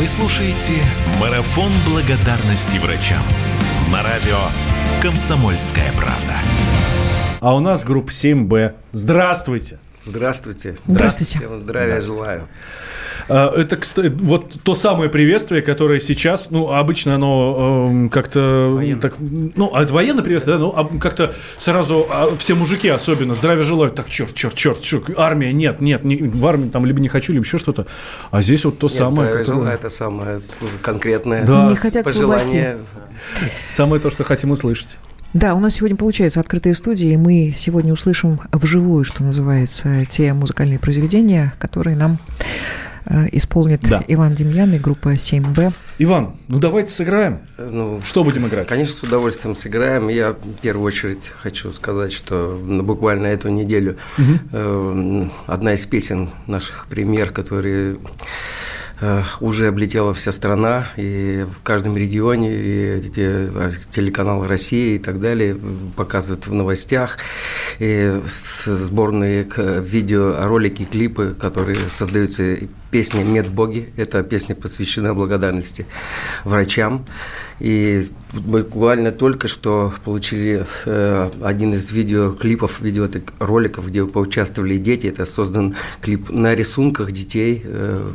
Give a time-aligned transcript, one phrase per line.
[0.00, 0.82] Вы слушаете
[1.20, 3.22] «Марафон благодарности врачам»
[3.92, 4.38] на радио
[5.02, 6.38] «Комсомольская правда».
[7.40, 8.76] А у нас группа 7Б.
[8.92, 9.78] Здравствуйте.
[10.00, 10.78] Здравствуйте.
[10.86, 11.40] Здравствуйте.
[11.40, 12.48] Всем здравия желаю.
[13.30, 19.14] А, Это, кстати, вот то самое приветствие, которое сейчас, ну, обычно оно эм, как-то, так,
[19.20, 23.94] ну, от военное приветствие, да, ну, а как-то сразу а, все мужики особенно здравия желают,
[23.94, 27.32] так, черт, черт, черт, черт, армия, нет, нет, не- в армии там либо не хочу,
[27.32, 27.86] либо еще что-то,
[28.32, 30.40] а здесь вот то Нет, самое, здравия которое- желаю, это самое
[30.82, 31.44] конкретное.
[31.46, 32.78] Да, Не хотят пожелание.
[33.64, 34.98] самое то, что хотим услышать.
[35.32, 40.32] Да, у нас сегодня получается открытая студия, и мы сегодня услышим вживую, что называется, те
[40.32, 42.18] музыкальные произведения, которые нам
[43.32, 44.02] исполнит Да.
[44.06, 45.72] Иван Демьян и группа 7Б.
[45.98, 47.40] Иван, ну давайте сыграем.
[47.58, 48.68] Ну, Что будем играть?
[48.68, 50.08] Конечно, с удовольствием сыграем.
[50.08, 53.96] Я в первую очередь хочу сказать, что ну, буквально эту неделю
[54.52, 57.96] э, одна из песен наших премьер, которые э,
[59.40, 63.50] уже облетела вся страна, и в каждом регионе, и те-
[63.90, 65.56] телеканал России и так далее
[65.96, 67.18] показывают в новостях,
[67.78, 69.48] и сборные
[69.80, 72.58] видео, ролики, клипы, которые создаются,
[72.90, 75.86] песня «Медбоги», эта песня посвящена благодарности
[76.44, 77.04] врачам,
[77.60, 85.06] и буквально только что получили э, один из видеоклипов, видеороликов, где поучаствовали дети.
[85.08, 88.10] Это создан клип на рисунках детей, э,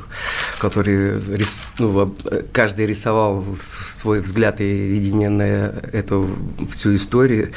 [0.60, 2.16] которые рис- ну,
[2.52, 6.30] каждый рисовал свой взгляд и видение на эту
[6.70, 7.52] всю историю.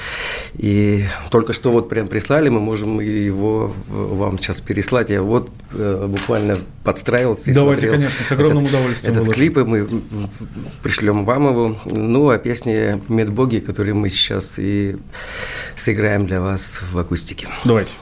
[0.56, 5.10] И только что вот прям прислали, мы можем его вам сейчас переслать.
[5.10, 9.40] Я вот э, буквально подстраивался и Давайте, смотрел конечно, с огромным этот- удовольствием Этот выложим.
[9.40, 9.88] клип, и мы
[10.82, 11.76] пришлем вам его.
[11.84, 14.96] Ну, а песни «Медбоги», которые мы сейчас и
[15.76, 17.48] сыграем для вас в акустике.
[17.64, 17.92] Давайте.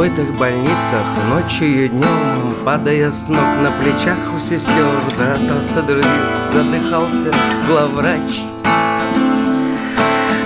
[0.00, 4.86] Забытых больницах ночью и днем, Падая с ног на плечах у сестер,
[5.18, 6.06] Дротался других,
[6.54, 7.30] задыхался
[7.66, 8.44] главврач.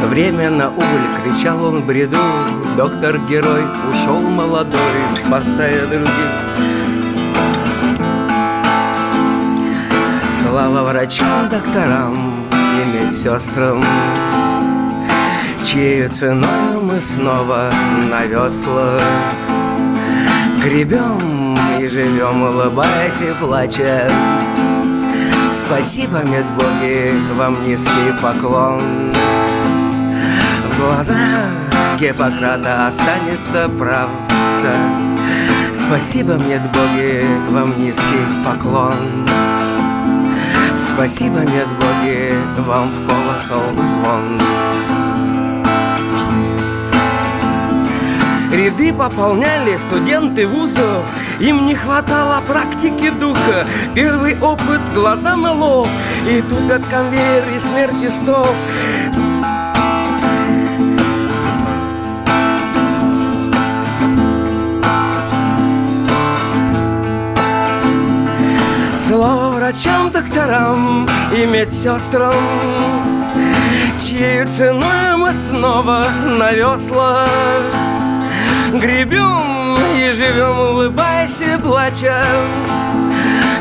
[0.08, 2.16] Время на убыль, кричал он бреду,
[2.76, 3.62] Доктор-герой
[3.92, 4.80] ушел молодой,
[5.24, 6.10] спасая других.
[10.42, 13.84] Слава врачам, докторам и медсестрам,
[15.64, 17.70] Чьей ценой мы снова
[18.10, 18.98] на весла
[20.64, 24.08] Гребем и живем, улыбаясь и плача.
[25.52, 29.12] Спасибо, медбоги, вам низкий поклон.
[30.70, 31.50] В глазах
[32.00, 34.74] Гиппократа останется правда.
[35.86, 39.28] Спасибо, медбоги, вам низкий поклон.
[40.76, 42.32] Спасибо, медбоги,
[42.66, 44.40] вам в колокол звон
[48.54, 51.04] Ряды пополняли студенты вузов.
[51.40, 53.66] Им не хватало практики духа.
[53.96, 55.88] Первый опыт, глаза на лоб
[56.28, 58.54] И тут от конвейер и смерти стоп
[68.96, 72.34] Слава врачам, докторам и медсестрам
[73.98, 77.28] Чьей ценой мы снова на веслах
[78.80, 82.24] Гребем и живем, улыбаясь и плача.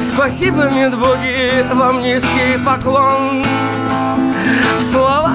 [0.01, 3.43] Спасибо, медбоги, вам низкий поклон.
[4.79, 5.31] В словах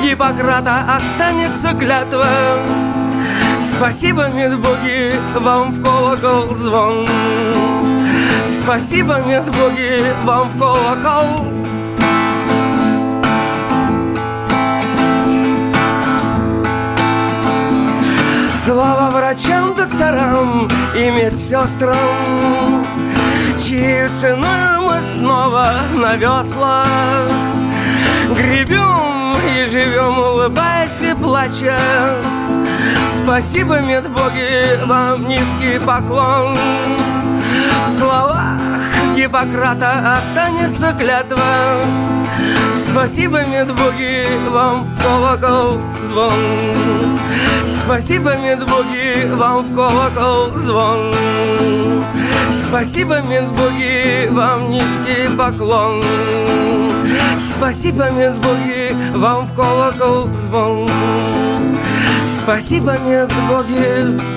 [0.00, 2.26] Гиппократа останется клятва.
[3.60, 7.06] Спасибо, медбоги, вам в колокол звон.
[8.46, 11.44] Спасибо, медбоги, вам в колокол
[18.64, 22.86] Слава врачам, докторам и медсестрам
[23.58, 26.88] Чьей ценой мы снова на веслах
[28.34, 31.78] Гребем и живем, улыбаясь и плача.
[33.18, 36.56] Спасибо, медбоги, вам низкий поклон.
[37.84, 38.60] В словах
[39.14, 41.84] Гиппократа останется клятва
[42.74, 45.78] Спасибо, медбоги, вам в колокол
[46.08, 46.32] звон.
[47.64, 51.12] Спасибо, медбоги, вам в колокол звон.
[52.50, 56.02] Спасибо, медбоги, вам низкий поклон.
[57.38, 60.88] Спасибо, медбоги, вам в колокол звон.
[62.26, 64.33] Спасибо, медбоги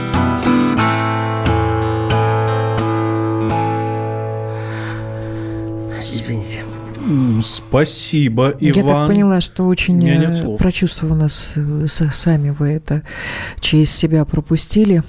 [7.77, 8.75] Спасибо, Иван.
[8.75, 13.03] Я так поняла, что очень э, прочувствовано сами вы это
[13.59, 15.03] через себя пропустили.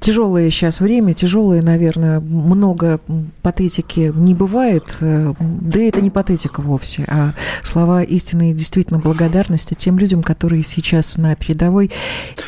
[0.00, 2.98] Тяжелое сейчас время, тяжелое, наверное, много
[3.42, 9.98] патетики не бывает, э, да это не патетика вовсе, а слова истинной действительно благодарности тем
[9.98, 11.90] людям, которые сейчас на передовой.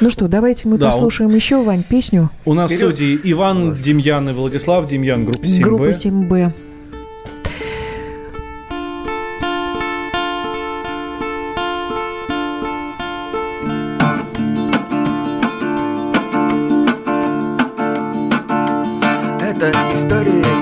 [0.00, 1.36] Ну что, давайте мы да, послушаем он...
[1.36, 2.30] еще, Вань, песню.
[2.46, 2.92] У нас Вперед.
[2.92, 5.62] в студии Иван Демьян и Владислав Демьян, группа 7Б.
[5.62, 6.52] Группа 7Б.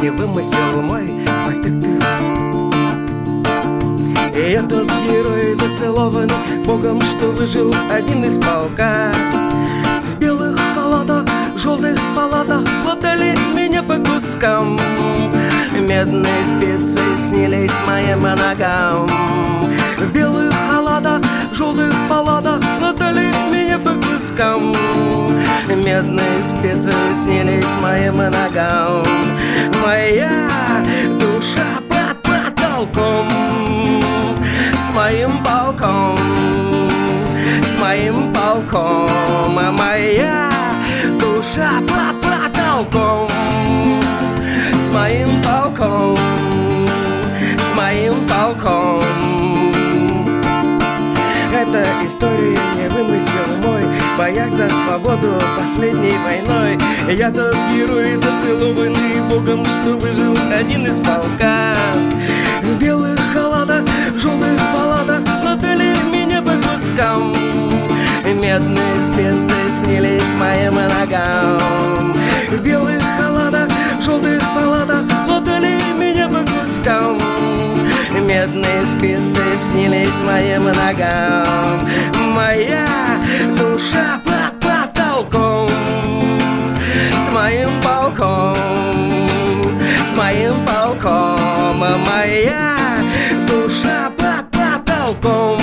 [0.02, 1.06] Не вымысел мой
[4.34, 9.12] И этот герой зацелованный Богом, что выжил один из полка.
[10.02, 11.24] В белых халатах,
[11.56, 14.76] желтых палатах Платали меня по кускам.
[15.78, 19.08] Медные специи снились моим ногам.
[19.98, 21.20] В белых халатах,
[21.54, 22.60] желтых палатах
[23.50, 24.74] меня по кускам
[25.68, 29.02] Медные специи снились моим ногам.
[29.84, 30.48] Моя
[31.18, 33.28] душа под потолком.
[34.86, 36.16] С моим полком
[37.62, 39.08] С моим полком.
[39.76, 40.50] Моя
[41.18, 43.51] душа под потолком
[51.74, 53.82] эта история не вымысел мой.
[54.18, 56.78] Боях за свободу последней войной.
[57.16, 61.74] Я тот герой, зацелованный Богом, что выжил один из полка
[62.62, 63.84] В белых халатах,
[64.14, 67.32] в желтых палатах Латали меня по кускам
[68.24, 72.14] Медные специи снились моим ногам.
[72.50, 77.31] В белых халатах, в желтых палатах Латали меня по кускам
[78.42, 81.88] Медные спицы снились моим ногам.
[82.34, 82.88] Моя
[83.56, 85.68] душа под потолком.
[87.24, 88.56] С моим полком
[90.10, 91.78] С моим полком.
[91.78, 92.74] Моя
[93.46, 95.60] душа под потолком.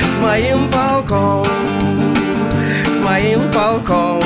[0.00, 1.44] С моим полком
[2.86, 4.23] С моим полком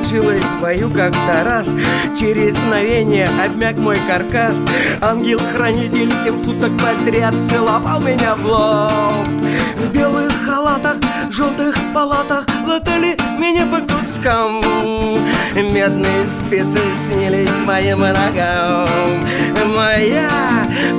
[0.00, 1.70] случилось в бою как-то раз.
[2.18, 4.56] Через мгновение обмяк мой каркас.
[5.00, 9.28] Ангел-хранитель семь суток подряд Целовал меня в лоб.
[9.76, 10.96] В белых халатах,
[11.30, 14.60] желтых палатах Латали меня по кускам.
[15.54, 18.86] Медные спецы снились моим ногам.
[19.74, 20.30] Моя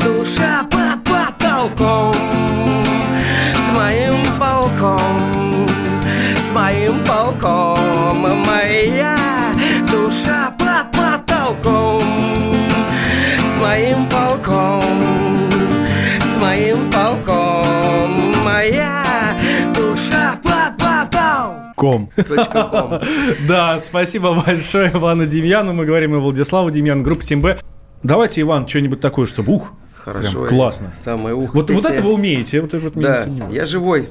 [0.03, 2.00] душа под потолком
[21.81, 22.09] потолком
[23.47, 25.73] Да, спасибо большое Ивану Демьяну.
[25.73, 27.59] Мы говорим о Владиславу Демьяну, группа 7Б.
[28.03, 30.45] Давайте, Иван, что-нибудь такое, чтобы ух, Хорошо.
[30.45, 30.91] классно.
[30.95, 31.53] Самое ух.
[31.53, 32.61] Вот, вот это вы умеете.
[32.61, 34.09] Вот, вот да, я живой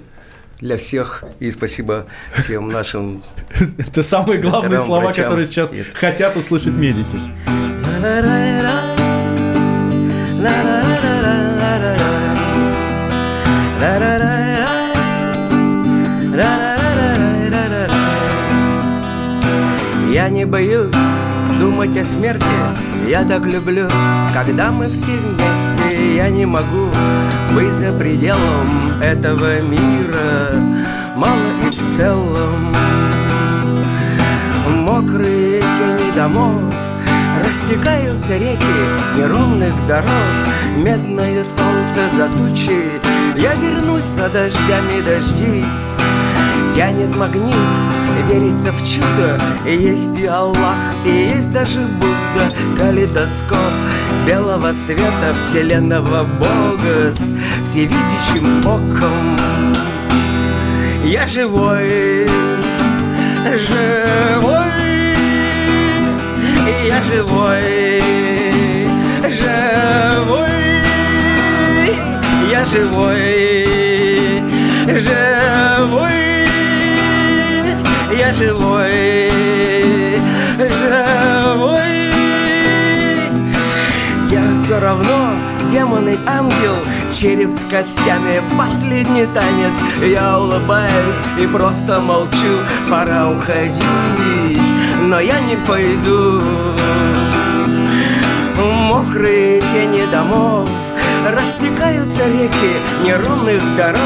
[0.60, 1.24] для всех.
[1.38, 3.22] И спасибо всем нашим...
[3.78, 7.18] Это самые главные слова, которые сейчас хотят услышать медики.
[20.30, 20.94] Не боюсь
[21.58, 22.44] думать о смерти.
[23.08, 23.88] Я так люблю,
[24.32, 26.16] когда мы все вместе.
[26.16, 26.88] Я не могу
[27.54, 30.52] быть за пределом этого мира
[31.16, 32.74] Мало и в целом.
[34.68, 36.62] Мокрые тени домов
[37.44, 38.64] Растекаются реки
[39.16, 40.06] неровных дорог
[40.76, 43.00] Медное солнце за тучи.
[43.36, 45.96] Я вернусь за дождями, дождись
[46.74, 47.54] Тянет магнит,
[48.22, 49.38] верится в чудо.
[49.66, 52.52] Есть и Аллах, и есть даже Будда.
[52.78, 53.72] Калейдоскоп
[54.26, 57.34] белого света Вселенного Бога С
[57.64, 59.36] всевидящим оком.
[61.04, 62.26] Я живой,
[63.56, 64.70] живой
[66.86, 68.00] Я живой,
[69.28, 70.50] живой
[72.50, 73.64] Я живой,
[74.98, 75.39] живой
[78.32, 79.30] живой,
[80.58, 82.10] живой.
[84.30, 85.34] Я все равно
[85.70, 86.76] демон и ангел,
[87.12, 89.76] череп с костями, последний танец.
[90.02, 92.58] Я улыбаюсь и просто молчу,
[92.88, 96.40] пора уходить, но я не пойду.
[98.56, 100.68] мокрые тени домов
[101.26, 102.72] Растекаются реки
[103.04, 104.00] неровных дорог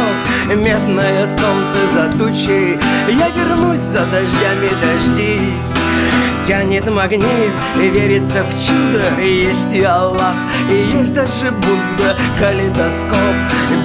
[0.48, 2.78] Медное солнце за тучей.
[3.08, 5.74] Я вернусь за дождями, дождись.
[6.46, 10.34] Тянет магнит, верится в чудо Есть и Аллах,
[10.70, 13.36] и есть даже Будда Калейдоскоп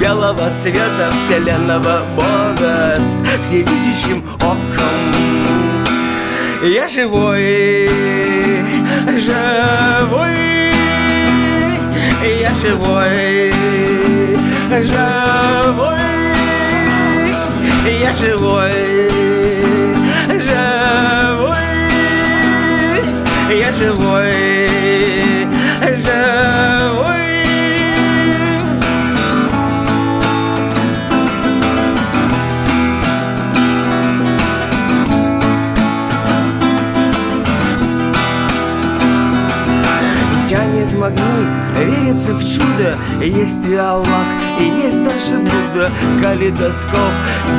[0.02, 5.20] белого цвета Вселенного Бога С всевидящим оком.
[6.62, 7.88] Я живой,
[9.18, 10.79] живой
[12.22, 13.52] я живой,
[14.70, 16.00] живой,
[17.86, 19.10] я живой,
[20.38, 21.56] живой,
[23.50, 24.69] я живой.
[42.30, 44.28] Верится в чудо, есть и Аллах,
[44.60, 45.92] и есть даже Будда.
[46.22, 47.14] Калейдоскоп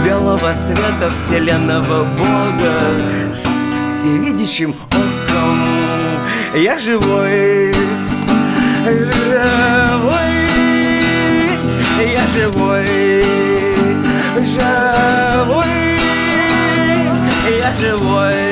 [0.04, 3.32] белого света вселенного Бога.
[3.32, 3.46] С
[3.92, 5.58] всевидящим оком.
[6.54, 7.72] Я живой,
[8.84, 9.30] живой,
[12.12, 13.24] я живой,
[14.36, 15.66] живой,
[17.58, 18.49] я живой,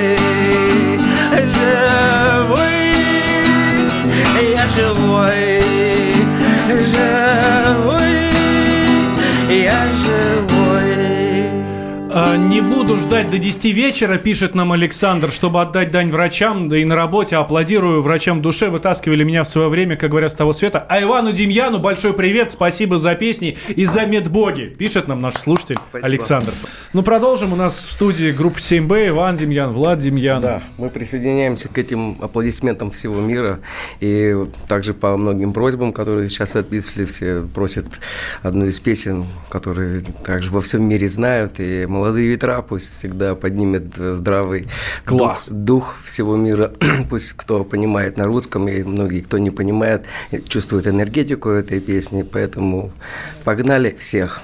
[12.68, 16.78] А, не буду ждать до 10 вечера, пишет нам Александр, чтобы отдать дань врачам, да
[16.78, 20.34] и на работе аплодирую врачам в душе, вытаскивали меня в свое время, как говорят, с
[20.34, 20.86] того света.
[20.88, 25.76] А Ивану Демьяну большой привет, спасибо за песни и за медбоги, пишет нам наш слушатель
[25.90, 26.06] спасибо.
[26.06, 26.52] Александр.
[26.94, 27.52] Ну, продолжим.
[27.52, 30.40] У нас в студии группа 7Б, Иван Демьян, Влад Демьян.
[30.40, 33.60] Да, мы присоединяемся к этим аплодисментам всего мира
[34.00, 34.34] и
[34.66, 37.84] также по многим просьбам, которые сейчас отписали, все просят
[38.42, 43.94] одну из песен, которые также во всем мире знают, и молодые ветра пусть всегда поднимет
[43.96, 44.68] здравый
[45.04, 45.48] Класс.
[45.48, 46.72] Дух, дух всего мира.
[47.10, 50.06] пусть кто понимает на русском, и многие, кто не понимает,
[50.46, 52.22] чувствует энергетику этой песни.
[52.22, 52.92] Поэтому
[53.42, 54.42] погнали всех.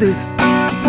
[0.00, 0.30] Гордость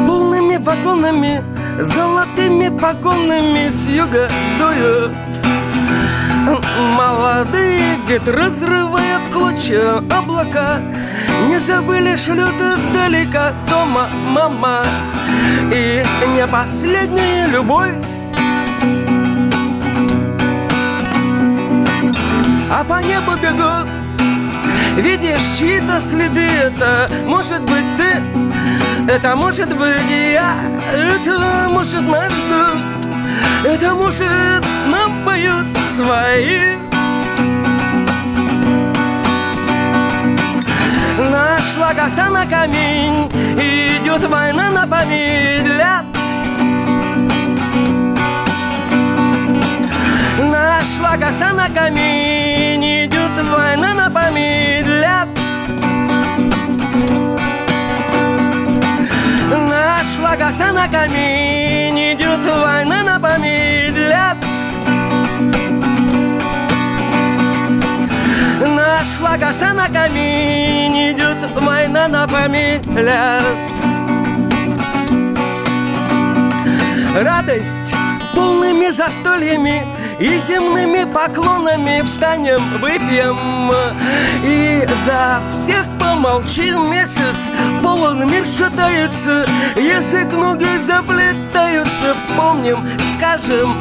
[0.08, 1.44] Полными вагонами,
[1.80, 5.12] золотыми погонами с юга дуют
[6.96, 10.80] Молодые ветры разрывают в клочья облака
[11.48, 14.84] Не забыли шлют издалека с дома мама.
[15.72, 16.04] И
[16.36, 17.94] не последняя любовь.
[22.74, 23.88] А по небу бегут
[24.98, 28.41] Видишь чьи-то следы, это может быть ты
[29.08, 30.56] это может быть я,
[30.94, 32.92] это может наш дух
[33.64, 36.78] Это может нам поют свои.
[41.32, 46.06] Нашла коса на камень, идет война на помидлят
[50.40, 52.71] Нашла коса на камень,
[60.82, 64.38] на камень, идет война на помедлят
[68.66, 73.44] Нашла коса на камень, идет война на помедлят
[77.16, 77.94] Радость
[78.34, 79.84] полными застольями
[80.22, 83.72] и земными поклонами встанем, выпьем.
[84.44, 87.52] И за всех помолчим месяц
[87.82, 89.46] Полон мир шатается.
[89.76, 92.78] Язык ноги заплетаются Вспомним,
[93.16, 93.76] скажем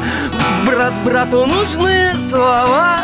[0.65, 3.01] Брат брату нужные слова.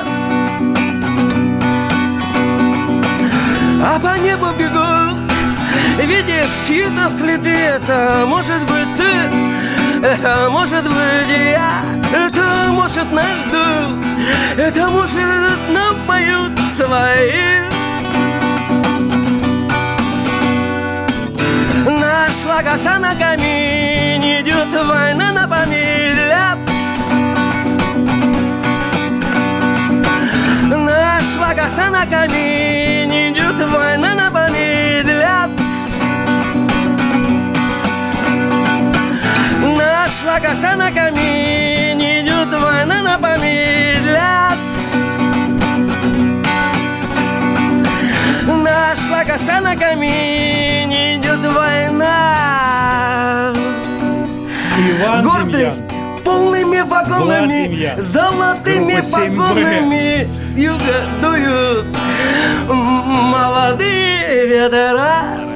[3.84, 5.16] А по небу бегут
[6.04, 7.50] Видишь чьи-то следы.
[7.50, 14.06] Это может быть ты Это может быть я это может нас ждут
[14.58, 17.68] Это может нам поют свои.
[21.86, 26.58] Нашла коса на камине Идет война на помилят
[30.64, 35.52] Нашла коса на камине Идет война на помилят
[39.62, 41.87] Нашла коса на камине
[43.08, 44.58] сильно помедлят
[48.46, 52.34] Нашла коса на камине, идет война.
[54.78, 56.20] Иван Гордость Демьян.
[56.24, 61.86] полными вагонами, золотыми погонами С юга дуют
[62.68, 65.47] молодые ветра.